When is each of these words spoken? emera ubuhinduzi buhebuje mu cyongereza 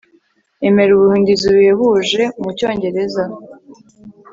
emera 0.67 0.91
ubuhinduzi 0.93 1.45
buhebuje 1.55 2.23
mu 2.41 2.49
cyongereza 2.57 3.23